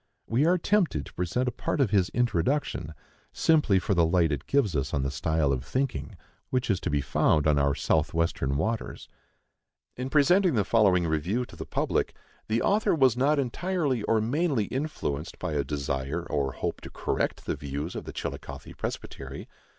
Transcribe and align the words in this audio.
We 0.25 0.47
are 0.47 0.57
tempted 0.57 1.05
to 1.05 1.13
present 1.13 1.47
a 1.47 1.51
part 1.51 1.79
of 1.79 1.91
his 1.91 2.09
Introduction, 2.09 2.95
simply 3.31 3.77
for 3.77 3.93
the 3.93 4.03
light 4.03 4.31
it 4.31 4.47
gives 4.47 4.75
us 4.75 4.95
on 4.95 5.03
the 5.03 5.11
style 5.11 5.51
of 5.53 5.63
thinking 5.63 6.17
which 6.49 6.71
is 6.71 6.79
to 6.79 6.89
be 6.89 7.01
found 7.01 7.45
on 7.45 7.59
our 7.59 7.75
south 7.75 8.11
western 8.11 8.57
waters: 8.57 9.07
In 9.97 10.09
presenting 10.09 10.55
the 10.55 10.65
following 10.65 11.05
review 11.05 11.45
to 11.45 11.55
the 11.55 11.67
public, 11.67 12.15
the 12.47 12.63
author 12.63 12.95
was 12.95 13.15
not 13.15 13.37
entirely 13.37 14.01
or 14.01 14.19
mainly 14.19 14.63
influenced 14.63 15.37
by 15.37 15.53
a 15.53 15.63
desire 15.63 16.23
or 16.23 16.53
hope 16.53 16.81
to 16.81 16.89
correct 16.89 17.45
the 17.45 17.55
views 17.55 17.93
of 17.93 18.05
the 18.05 18.11
Chillicothe 18.11 18.75
Presbytery. 18.77 19.47